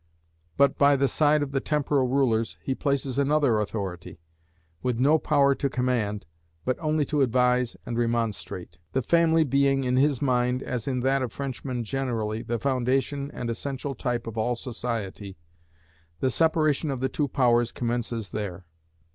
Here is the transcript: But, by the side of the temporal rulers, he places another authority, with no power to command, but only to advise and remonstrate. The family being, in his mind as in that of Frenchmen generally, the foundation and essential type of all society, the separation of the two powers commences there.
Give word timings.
But, 0.57 0.79
by 0.79 0.95
the 0.95 1.07
side 1.07 1.43
of 1.43 1.51
the 1.51 1.59
temporal 1.59 2.07
rulers, 2.07 2.57
he 2.63 2.73
places 2.73 3.19
another 3.19 3.59
authority, 3.59 4.17
with 4.81 4.97
no 4.97 5.19
power 5.19 5.53
to 5.53 5.69
command, 5.69 6.25
but 6.65 6.75
only 6.79 7.05
to 7.05 7.21
advise 7.21 7.77
and 7.85 7.99
remonstrate. 7.99 8.79
The 8.93 9.03
family 9.03 9.43
being, 9.43 9.83
in 9.83 9.97
his 9.97 10.19
mind 10.19 10.63
as 10.63 10.87
in 10.87 11.01
that 11.01 11.21
of 11.21 11.31
Frenchmen 11.31 11.83
generally, 11.83 12.41
the 12.41 12.57
foundation 12.57 13.29
and 13.29 13.47
essential 13.51 13.93
type 13.93 14.25
of 14.25 14.39
all 14.39 14.55
society, 14.55 15.37
the 16.19 16.31
separation 16.31 16.89
of 16.89 16.99
the 16.99 17.07
two 17.07 17.27
powers 17.27 17.71
commences 17.71 18.29
there. 18.29 18.65